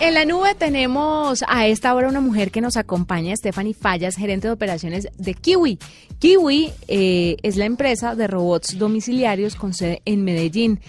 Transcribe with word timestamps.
En 0.00 0.14
la 0.14 0.24
nube 0.24 0.54
tenemos 0.54 1.44
a 1.48 1.66
esta 1.66 1.94
hora 1.94 2.08
una 2.08 2.20
mujer 2.20 2.50
que 2.50 2.60
nos 2.60 2.76
acompaña, 2.76 3.34
Stephanie 3.36 3.74
Fallas, 3.74 4.16
gerente 4.16 4.48
de 4.48 4.52
operaciones 4.52 5.08
de 5.16 5.34
Kiwi. 5.34 5.78
Kiwi 6.18 6.72
eh, 6.88 7.36
es 7.42 7.56
la 7.56 7.64
empresa 7.64 8.14
de 8.14 8.26
robots 8.26 8.78
domiciliarios 8.78 9.54
con 9.54 9.72
sede 9.72 10.02
en 10.04 10.24
Medellín 10.24 10.80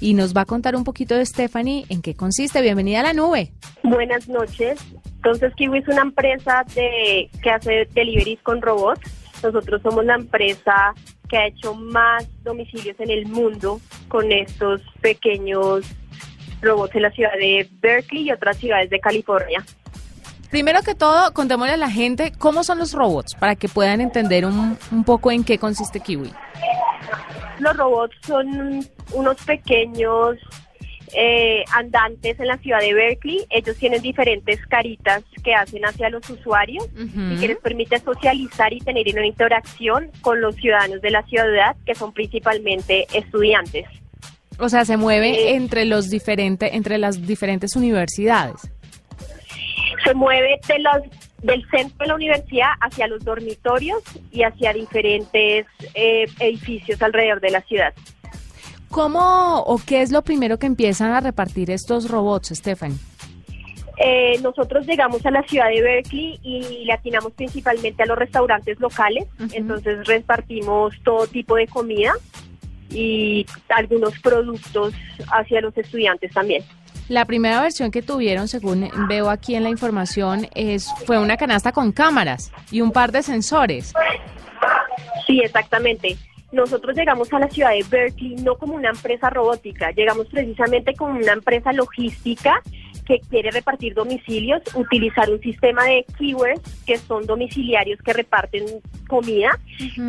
y 0.00 0.14
nos 0.14 0.34
va 0.34 0.42
a 0.42 0.44
contar 0.46 0.76
un 0.76 0.84
poquito 0.84 1.14
de 1.16 1.26
Stephanie 1.26 1.84
en 1.88 2.02
qué 2.02 2.14
consiste. 2.14 2.62
Bienvenida 2.62 3.00
a 3.00 3.02
la 3.02 3.12
nube. 3.12 3.52
Buenas 3.82 4.28
noches. 4.28 4.80
Entonces 5.16 5.52
Kiwi 5.54 5.78
es 5.78 5.88
una 5.88 6.02
empresa 6.02 6.64
de, 6.74 7.30
que 7.42 7.50
hace 7.50 7.88
deliveries 7.94 8.40
con 8.42 8.62
robots. 8.62 9.02
Nosotros 9.42 9.82
somos 9.82 10.04
la 10.04 10.14
empresa 10.14 10.94
que 11.28 11.36
ha 11.36 11.46
hecho 11.46 11.74
más 11.74 12.28
domicilios 12.42 12.98
en 13.00 13.10
el 13.10 13.26
mundo 13.26 13.80
con 14.08 14.30
estos 14.30 14.82
pequeños 15.00 15.84
robots 16.62 16.94
en 16.94 17.02
la 17.02 17.10
ciudad 17.10 17.32
de 17.38 17.68
Berkeley 17.80 18.28
y 18.28 18.32
otras 18.32 18.56
ciudades 18.56 18.90
de 18.90 19.00
California. 19.00 19.64
Primero 20.50 20.82
que 20.82 20.94
todo, 20.94 21.32
contémosle 21.32 21.74
a 21.74 21.76
la 21.78 21.90
gente 21.90 22.32
cómo 22.38 22.62
son 22.62 22.78
los 22.78 22.92
robots 22.92 23.34
para 23.34 23.56
que 23.56 23.68
puedan 23.68 24.00
entender 24.00 24.44
un, 24.44 24.78
un 24.90 25.04
poco 25.04 25.30
en 25.30 25.44
qué 25.44 25.58
consiste 25.58 26.00
Kiwi. 26.00 26.30
Los 27.58 27.76
robots 27.76 28.14
son 28.26 28.86
unos 29.12 29.36
pequeños 29.44 30.36
eh, 31.14 31.62
andantes 31.74 32.40
en 32.40 32.46
la 32.46 32.56
ciudad 32.58 32.80
de 32.80 32.94
Berkeley. 32.94 33.44
Ellos 33.50 33.76
tienen 33.76 34.00
diferentes 34.00 34.64
caritas 34.66 35.22
que 35.44 35.54
hacen 35.54 35.84
hacia 35.84 36.08
los 36.08 36.28
usuarios 36.30 36.86
y 36.96 37.36
que 37.38 37.48
les 37.48 37.58
permite 37.58 37.98
socializar 37.98 38.72
y 38.72 38.80
tener 38.80 39.06
una 39.12 39.26
interacción 39.26 40.10
con 40.22 40.40
los 40.40 40.54
ciudadanos 40.56 41.02
de 41.02 41.10
la 41.10 41.22
ciudad, 41.24 41.76
que 41.84 41.94
son 41.94 42.12
principalmente 42.12 43.06
estudiantes. 43.12 43.86
O 44.58 44.68
sea, 44.68 44.84
se 44.84 44.96
mueve 44.96 45.54
entre 45.54 45.84
los 45.84 46.10
diferentes, 46.10 46.72
entre 46.72 46.98
las 46.98 47.26
diferentes 47.26 47.74
universidades. 47.76 48.56
Se 50.04 50.14
mueve 50.14 50.60
de 50.66 50.78
los, 50.78 50.96
del 51.42 51.68
centro 51.70 51.96
de 52.00 52.06
la 52.06 52.14
universidad 52.14 52.70
hacia 52.80 53.06
los 53.06 53.24
dormitorios 53.24 54.02
y 54.30 54.42
hacia 54.42 54.72
diferentes 54.72 55.66
eh, 55.94 56.26
edificios 56.38 57.00
alrededor 57.02 57.40
de 57.40 57.50
la 57.50 57.60
ciudad. 57.62 57.92
¿Cómo 58.90 59.60
o 59.60 59.80
qué 59.84 60.02
es 60.02 60.12
lo 60.12 60.22
primero 60.22 60.58
que 60.58 60.66
empiezan 60.66 61.12
a 61.12 61.20
repartir 61.20 61.70
estos 61.70 62.10
robots, 62.10 62.50
Stephanie? 62.50 62.98
Eh, 63.96 64.38
nosotros 64.42 64.86
llegamos 64.86 65.24
a 65.24 65.30
la 65.30 65.42
ciudad 65.44 65.68
de 65.68 65.80
Berkeley 65.80 66.40
y 66.42 66.84
le 66.84 66.92
atinamos 66.92 67.32
principalmente 67.32 68.02
a 68.02 68.06
los 68.06 68.18
restaurantes 68.18 68.80
locales, 68.80 69.28
entonces 69.52 70.06
repartimos 70.06 70.94
todo 71.04 71.26
tipo 71.26 71.56
de 71.56 71.66
comida 71.68 72.12
y 72.94 73.46
algunos 73.68 74.18
productos 74.20 74.94
hacia 75.32 75.60
los 75.60 75.76
estudiantes 75.76 76.32
también. 76.32 76.62
La 77.08 77.24
primera 77.24 77.60
versión 77.60 77.90
que 77.90 78.00
tuvieron, 78.00 78.48
según 78.48 78.88
veo 79.08 79.28
aquí 79.28 79.54
en 79.54 79.64
la 79.64 79.70
información, 79.70 80.48
es 80.54 80.88
fue 81.04 81.18
una 81.18 81.36
canasta 81.36 81.72
con 81.72 81.92
cámaras 81.92 82.52
y 82.70 82.80
un 82.80 82.92
par 82.92 83.12
de 83.12 83.22
sensores. 83.22 83.92
Sí, 85.26 85.40
exactamente. 85.40 86.16
Nosotros 86.52 86.96
llegamos 86.96 87.32
a 87.32 87.38
la 87.38 87.48
ciudad 87.48 87.70
de 87.70 87.84
Berkeley 87.88 88.36
no 88.36 88.56
como 88.56 88.74
una 88.74 88.90
empresa 88.90 89.30
robótica, 89.30 89.90
llegamos 89.90 90.26
precisamente 90.28 90.94
como 90.94 91.18
una 91.18 91.32
empresa 91.32 91.72
logística 91.72 92.62
que 93.06 93.20
quiere 93.20 93.50
repartir 93.50 93.94
domicilios, 93.94 94.62
utilizar 94.74 95.30
un 95.30 95.40
sistema 95.40 95.84
de 95.84 96.04
keywords 96.18 96.84
que 96.86 96.98
son 96.98 97.26
domiciliarios 97.26 98.00
que 98.02 98.12
reparten 98.12 98.64
comida, 99.08 99.58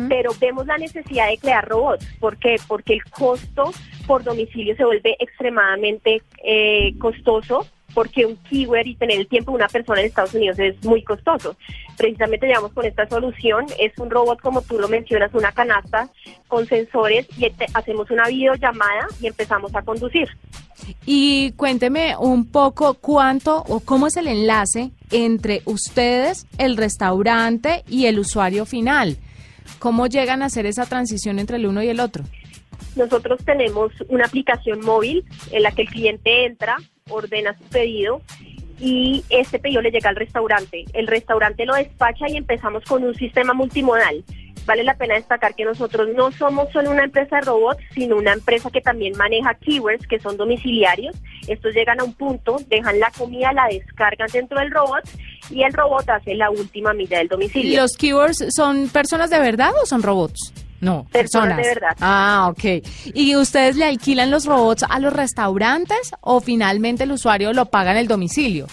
pero 0.08 0.32
vemos 0.40 0.66
la 0.66 0.78
necesidad 0.78 1.28
de 1.28 1.38
crear 1.38 1.68
robots. 1.68 2.06
¿Por 2.20 2.36
qué? 2.38 2.56
Porque 2.66 2.94
el 2.94 3.04
costo 3.04 3.72
por 4.06 4.22
domicilio 4.22 4.76
se 4.76 4.84
vuelve 4.84 5.16
extremadamente 5.18 6.22
eh, 6.44 6.94
costoso 6.98 7.66
porque 7.94 8.26
un 8.26 8.36
keyword 8.36 8.86
y 8.86 8.96
tener 8.96 9.20
el 9.20 9.28
tiempo 9.28 9.52
de 9.52 9.56
una 9.56 9.68
persona 9.68 10.00
en 10.00 10.06
Estados 10.06 10.34
Unidos 10.34 10.58
es 10.58 10.82
muy 10.84 11.02
costoso. 11.02 11.56
Precisamente 11.96 12.46
llegamos 12.46 12.72
con 12.72 12.84
esta 12.84 13.08
solución, 13.08 13.66
es 13.78 13.96
un 13.98 14.10
robot 14.10 14.40
como 14.40 14.62
tú 14.62 14.78
lo 14.78 14.88
mencionas, 14.88 15.32
una 15.32 15.52
canasta 15.52 16.10
con 16.48 16.66
sensores 16.66 17.26
y 17.38 17.50
hacemos 17.72 18.10
una 18.10 18.28
videollamada 18.28 19.06
y 19.20 19.28
empezamos 19.28 19.74
a 19.74 19.82
conducir. 19.82 20.28
Y 21.06 21.52
cuénteme 21.52 22.16
un 22.18 22.50
poco 22.50 22.94
cuánto 22.94 23.62
o 23.68 23.80
cómo 23.80 24.08
es 24.08 24.16
el 24.16 24.26
enlace 24.26 24.90
entre 25.10 25.62
ustedes, 25.64 26.46
el 26.58 26.76
restaurante 26.76 27.84
y 27.88 28.06
el 28.06 28.18
usuario 28.18 28.66
final. 28.66 29.16
¿Cómo 29.78 30.06
llegan 30.06 30.42
a 30.42 30.46
hacer 30.46 30.66
esa 30.66 30.86
transición 30.86 31.38
entre 31.38 31.56
el 31.56 31.66
uno 31.66 31.82
y 31.82 31.88
el 31.88 32.00
otro? 32.00 32.24
Nosotros 32.96 33.40
tenemos 33.44 33.92
una 34.08 34.26
aplicación 34.26 34.80
móvil 34.80 35.24
en 35.50 35.62
la 35.62 35.72
que 35.72 35.82
el 35.82 35.88
cliente 35.88 36.46
entra, 36.46 36.76
ordena 37.10 37.54
su 37.58 37.64
pedido 37.64 38.22
y 38.80 39.22
este 39.28 39.58
pedido 39.58 39.82
le 39.82 39.90
llega 39.90 40.08
al 40.08 40.16
restaurante. 40.16 40.84
El 40.94 41.06
restaurante 41.06 41.66
lo 41.66 41.74
despacha 41.74 42.28
y 42.28 42.36
empezamos 42.36 42.82
con 42.84 43.04
un 43.04 43.14
sistema 43.14 43.52
multimodal. 43.52 44.24
Vale 44.64 44.82
la 44.82 44.96
pena 44.96 45.14
destacar 45.14 45.54
que 45.54 45.66
nosotros 45.66 46.08
no 46.16 46.32
somos 46.32 46.72
solo 46.72 46.90
una 46.90 47.04
empresa 47.04 47.36
de 47.36 47.42
robots, 47.42 47.82
sino 47.94 48.16
una 48.16 48.32
empresa 48.32 48.70
que 48.70 48.80
también 48.80 49.14
maneja 49.18 49.52
keywords 49.54 50.06
que 50.06 50.18
son 50.18 50.38
domiciliarios. 50.38 51.14
Estos 51.46 51.74
llegan 51.74 52.00
a 52.00 52.04
un 52.04 52.14
punto, 52.14 52.56
dejan 52.68 52.98
la 52.98 53.10
comida, 53.10 53.52
la 53.52 53.66
descargan 53.66 54.28
dentro 54.32 54.58
del 54.58 54.70
robot 54.70 55.04
y 55.50 55.62
el 55.62 55.72
robot 55.74 56.08
hace 56.08 56.34
la 56.34 56.50
última 56.50 56.94
milla 56.94 57.18
del 57.18 57.28
domicilio. 57.28 57.82
¿Los 57.82 57.98
keywords 57.98 58.46
son 58.56 58.88
personas 58.88 59.28
de 59.28 59.38
verdad 59.38 59.72
o 59.82 59.84
son 59.84 60.02
robots? 60.02 60.54
No, 60.84 61.06
personas. 61.10 61.56
de 61.56 61.62
verdad. 61.62 61.96
Ah, 62.00 62.48
ok. 62.50 62.84
¿Y 63.14 63.36
ustedes 63.36 63.76
le 63.76 63.86
alquilan 63.86 64.30
los 64.30 64.44
robots 64.44 64.84
a 64.88 64.98
los 64.98 65.12
restaurantes 65.12 66.12
o 66.20 66.40
finalmente 66.40 67.04
el 67.04 67.12
usuario 67.12 67.52
lo 67.52 67.66
paga 67.66 67.92
en 67.92 67.96
el 67.96 68.06
domicilio? 68.06 68.66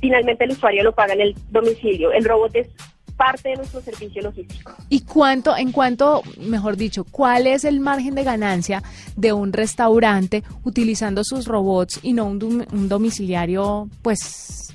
Finalmente 0.00 0.44
el 0.44 0.52
usuario 0.52 0.82
lo 0.82 0.92
paga 0.92 1.12
en 1.12 1.20
el 1.20 1.34
domicilio. 1.50 2.10
El 2.12 2.24
robot 2.24 2.56
es 2.56 2.68
parte 3.16 3.50
de 3.50 3.56
nuestro 3.56 3.80
servicio 3.82 4.22
logístico. 4.22 4.74
¿Y 4.88 5.02
cuánto, 5.02 5.56
en 5.56 5.70
cuánto, 5.72 6.22
mejor 6.38 6.76
dicho, 6.76 7.04
cuál 7.04 7.46
es 7.46 7.64
el 7.64 7.80
margen 7.80 8.14
de 8.14 8.24
ganancia 8.24 8.82
de 9.16 9.32
un 9.32 9.52
restaurante 9.52 10.42
utilizando 10.64 11.22
sus 11.22 11.46
robots 11.46 12.00
y 12.02 12.14
no 12.14 12.24
un, 12.24 12.66
un 12.72 12.88
domiciliario, 12.88 13.88
pues, 14.00 14.74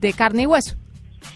de 0.00 0.12
carne 0.12 0.42
y 0.42 0.46
hueso? 0.46 0.76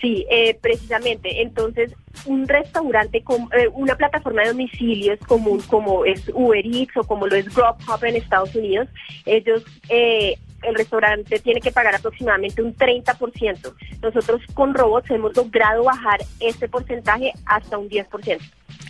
Sí, 0.00 0.24
eh, 0.30 0.58
precisamente. 0.60 1.42
Entonces, 1.42 1.92
un 2.24 2.48
restaurante, 2.48 3.22
con, 3.22 3.48
eh, 3.52 3.68
una 3.74 3.96
plataforma 3.96 4.42
de 4.42 4.48
domicilios 4.48 5.18
común 5.26 5.60
como 5.68 6.04
es 6.04 6.30
Uber 6.32 6.64
Eats 6.64 6.96
o 6.96 7.04
como 7.04 7.26
lo 7.26 7.36
es 7.36 7.54
Grubhub 7.54 8.04
en 8.04 8.16
Estados 8.16 8.54
Unidos, 8.54 8.88
ellos, 9.26 9.62
eh, 9.90 10.36
el 10.62 10.74
restaurante 10.74 11.38
tiene 11.40 11.60
que 11.60 11.70
pagar 11.70 11.94
aproximadamente 11.94 12.62
un 12.62 12.74
30%. 12.74 13.74
Nosotros 14.02 14.40
con 14.54 14.74
robots 14.74 15.10
hemos 15.10 15.36
logrado 15.36 15.84
bajar 15.84 16.20
este 16.38 16.68
porcentaje 16.68 17.32
hasta 17.44 17.78
un 17.78 17.88
10%. 17.88 18.40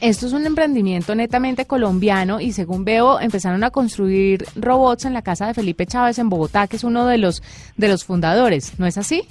Esto 0.00 0.26
es 0.26 0.32
un 0.32 0.46
emprendimiento 0.46 1.14
netamente 1.14 1.66
colombiano 1.66 2.40
y 2.40 2.52
según 2.52 2.84
veo 2.84 3.20
empezaron 3.20 3.62
a 3.64 3.70
construir 3.70 4.46
robots 4.56 5.04
en 5.04 5.12
la 5.12 5.22
casa 5.22 5.46
de 5.46 5.54
Felipe 5.54 5.86
Chávez 5.86 6.18
en 6.18 6.28
Bogotá, 6.28 6.68
que 6.68 6.76
es 6.76 6.84
uno 6.84 7.06
de 7.06 7.18
los 7.18 7.42
de 7.76 7.88
los 7.88 8.04
fundadores, 8.04 8.78
¿no 8.78 8.86
es 8.86 8.96
así? 8.96 9.24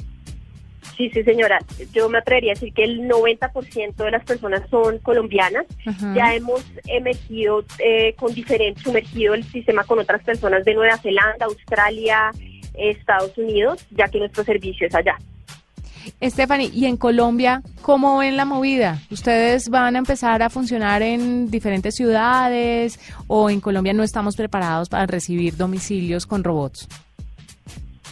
Sí, 1.00 1.10
sí, 1.12 1.24
señora. 1.24 1.60
Yo 1.94 2.10
me 2.10 2.18
atrevería 2.18 2.51
a 2.51 2.56
decir 2.56 2.74
que 2.74 2.84
el 2.84 3.07
90% 3.07 3.96
de 3.96 4.12
las 4.12 4.25
personas 4.25 4.69
son 4.69 4.98
colombianas. 4.98 5.66
Ya 6.13 6.36
hemos 6.36 6.62
emergido 6.88 7.63
eh, 7.80 8.13
con 8.18 8.34
diferentes, 8.34 8.84
sumergido 8.84 9.34
el 9.34 9.46
sistema 9.46 9.86
con 9.86 10.00
otras 10.00 10.22
personas 10.24 10.66
de 10.66 10.74
Nueva 10.74 10.98
Zelanda, 10.98 11.46
Australia, 11.46 12.31
Estados 12.74 13.38
Unidos, 13.38 13.88
ya 13.92 14.10
que 14.10 14.19
nuestro 14.19 14.44
servicio 14.44 14.88
es 14.88 14.94
allá. 14.94 15.16
Stephanie, 16.22 16.69
¿y 16.74 16.86
en 16.86 16.98
Colombia 16.98 17.62
cómo 17.81 18.18
ven 18.18 18.36
la 18.36 18.44
movida? 18.44 19.00
¿Ustedes 19.10 19.69
van 19.69 19.96
a 19.96 20.00
empezar 20.00 20.44
a 20.44 20.50
funcionar 20.50 21.01
en 21.01 21.50
diferentes 21.50 21.96
ciudades 21.96 23.00
o 23.28 23.50
en 23.50 23.62
Colombia 23.62 23.94
no 23.94 24.04
estamos 24.04 24.36
preparados 24.36 24.90
para 24.90 25.06
recibir 25.06 25.56
domicilios 25.56 26.25
con 26.25 26.44
robots? 26.44 26.90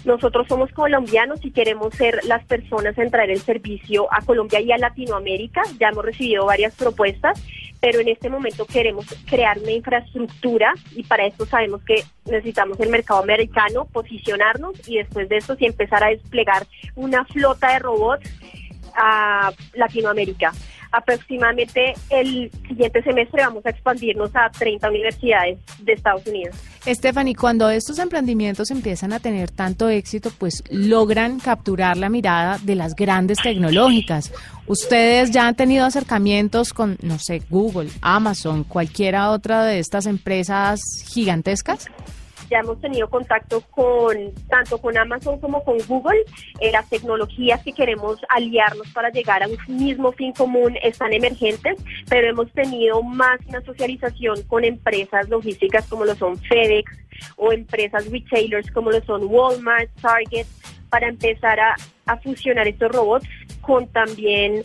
Nosotros 0.08 0.48
somos 0.48 0.72
colombianos 0.72 1.44
y 1.44 1.52
queremos 1.52 1.94
ser 1.94 2.22
las 2.24 2.42
personas 2.46 2.98
en 2.98 3.12
traer 3.12 3.30
el 3.30 3.42
servicio 3.42 4.08
a 4.10 4.22
Colombia 4.22 4.62
y 4.62 4.72
a 4.72 4.78
Latinoamérica. 4.78 5.62
Ya 5.82 5.90
hemos 5.90 6.06
recibido 6.06 6.46
varias 6.46 6.74
propuestas, 6.76 7.44
pero 7.82 8.00
en 8.00 8.08
este 8.08 8.30
momento 8.30 8.66
queremos 8.66 9.06
crear 9.30 9.60
una 9.60 9.74
infraestructura 9.74 10.74
y 10.96 11.04
para 11.04 11.26
esto 11.26 11.46
sabemos 11.46 11.84
que 11.84 12.06
necesitamos 12.26 12.80
el 12.80 12.88
mercado 12.88 13.22
americano, 13.22 13.84
posicionarnos 13.92 14.76
y 14.88 14.96
después 14.96 15.28
de 15.28 15.38
eso 15.38 15.58
sí 15.58 15.66
empezar 15.66 16.02
a 16.06 16.10
desplegar 16.12 16.66
una 16.96 17.26
flota 17.26 17.74
de 17.74 17.80
robots 17.80 18.32
a 18.96 19.52
Latinoamérica 19.74 20.54
aproximadamente 20.98 21.94
el 22.10 22.52
siguiente 22.68 23.02
semestre 23.04 23.44
vamos 23.44 23.66
a 23.66 23.70
expandirnos 23.70 24.32
a 24.36 24.50
30 24.50 24.90
universidades 24.90 25.60
de 25.80 25.94
Estados 25.94 26.26
Unidos. 26.26 26.56
Stephanie, 26.86 27.36
cuando 27.36 27.70
estos 27.70 28.00
emprendimientos 28.00 28.72
empiezan 28.72 29.14
a 29.14 29.20
tener 29.20 29.52
tanto 29.52 29.90
éxito, 29.90 30.32
pues 30.38 30.64
logran 30.70 31.40
capturar 31.40 31.98
la 31.98 32.10
mirada 32.10 32.58
de 32.64 32.76
las 32.76 32.96
grandes 32.96 33.38
tecnológicas. 33.42 34.32
¿Ustedes 34.68 35.32
ya 35.32 35.48
han 35.48 35.56
tenido 35.56 35.86
acercamientos 35.86 36.74
con, 36.74 36.98
no 37.02 37.20
sé, 37.20 37.42
Google, 37.50 37.90
Amazon, 38.02 38.64
cualquiera 38.64 39.32
otra 39.32 39.64
de 39.64 39.80
estas 39.80 40.06
empresas 40.06 40.80
gigantescas? 41.06 41.88
Ya 42.50 42.60
hemos 42.60 42.80
tenido 42.82 43.10
contacto 43.10 43.62
con 43.72 44.16
tanto 44.50 44.78
con 44.80 44.98
Amazon 44.98 45.40
como 45.40 45.64
con 45.64 45.78
Google. 45.88 46.24
Eh, 46.60 46.72
las 46.72 46.90
tecnologías 46.90 47.62
que 47.64 47.74
queremos 47.74 48.20
aliarnos 48.30 48.88
para 48.94 49.10
llegar 49.10 49.44
a 49.44 49.48
un 49.48 49.58
mismo 49.78 50.12
fin 50.12 50.34
común 50.34 50.78
están 50.82 51.14
emergentes, 51.14 51.78
pero 52.10 52.28
hemos 52.28 52.52
tenido 52.52 53.02
más 53.04 53.40
una 53.48 53.62
socialización 53.62 54.42
con 54.44 54.64
empresas 54.64 55.30
logísticas 55.30 55.88
como 55.88 56.06
lo 56.06 56.16
son 56.16 56.38
FedEx 56.38 56.92
o 57.36 57.52
empresas 57.52 58.10
retailers 58.12 58.70
como 58.72 58.92
lo 58.92 59.04
son 59.04 59.24
Walmart, 59.26 59.90
Target, 60.02 60.46
para 60.90 61.10
empezar 61.10 61.60
a, 61.60 61.76
fusionar 62.24 62.68
estos 62.70 62.90
robots 62.94 63.28
con 63.60 63.86
también 63.90 64.64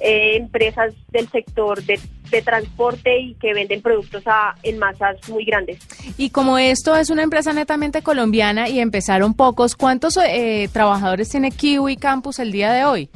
eh, 0.00 0.36
empresas 0.36 0.92
del 1.12 1.28
sector 1.28 1.80
de, 1.84 2.00
transporte 2.42 3.18
y 3.18 3.34
que 3.34 3.52
venden 3.52 3.82
productos 3.82 4.22
a, 4.26 4.54
en 4.62 4.78
masas 4.78 5.16
muy 5.28 5.44
grandes. 5.44 5.78
Y 6.16 6.30
como 6.30 6.58
esto 6.58 6.96
es 6.96 7.10
una 7.10 7.22
empresa 7.22 7.52
netamente 7.52 8.02
colombiana 8.02 8.68
y 8.68 8.80
empezaron 8.80 9.34
pocos, 9.34 9.76
¿cuántos 9.76 10.16
eh, 10.16 10.68
trabajadores 10.72 11.28
tiene 11.28 11.50
Kiwi 11.50 11.96
Campus 11.96 12.38
el 12.38 12.52
día 12.52 12.72
de 12.72 12.84
hoy? 12.84 13.10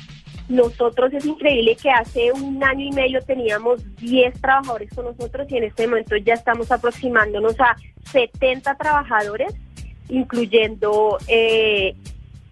Nosotros 0.49 1.13
es 1.15 1.25
increíble 1.25 1.75
que 1.81 1.91
hace 1.91 2.31
un 2.33 2.63
año 2.63 2.85
y 2.85 2.93
medio 2.93 3.21
teníamos 3.23 3.81
10 3.97 4.41
trabajadores 4.41 4.91
con 4.95 5.07
nosotros 5.07 5.47
y 5.51 5.57
en 5.57 5.65
este 5.65 5.87
momento 5.87 6.17
ya 6.17 6.35
estamos 6.35 6.71
aproximándonos 6.71 7.59
a 7.61 7.77
70 8.13 8.75
trabajadores, 8.75 9.55
incluyendo 10.11 11.17
eh, 11.29 11.95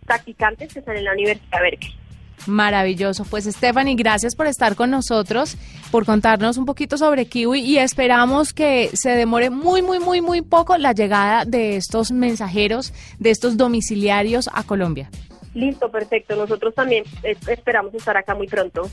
practicantes 0.06 0.72
que 0.72 0.78
están 0.78 0.96
en 0.96 1.04
la 1.04 1.12
Universidad 1.12 1.58
de 1.58 1.62
Berkeley. 1.62 2.02
Maravilloso. 2.46 3.24
Pues 3.24 3.44
Stephanie, 3.44 3.94
gracias 3.94 4.34
por 4.34 4.46
estar 4.46 4.74
con 4.74 4.90
nosotros, 4.90 5.56
por 5.92 6.06
contarnos 6.06 6.56
un 6.56 6.64
poquito 6.64 6.96
sobre 6.96 7.26
Kiwi 7.26 7.60
y 7.60 7.76
esperamos 7.76 8.54
que 8.54 8.88
se 8.94 9.10
demore 9.10 9.50
muy, 9.50 9.82
muy, 9.82 10.00
muy, 10.00 10.22
muy 10.22 10.40
poco 10.40 10.78
la 10.78 10.92
llegada 10.92 11.44
de 11.44 11.76
estos 11.76 12.10
mensajeros, 12.10 12.94
de 13.18 13.30
estos 13.30 13.58
domiciliarios 13.58 14.48
a 14.54 14.64
Colombia. 14.64 15.10
Listo, 15.54 15.90
perfecto. 15.90 16.34
Nosotros 16.34 16.74
también 16.74 17.04
esperamos 17.22 17.92
estar 17.94 18.16
acá 18.16 18.34
muy 18.34 18.48
pronto. 18.48 18.88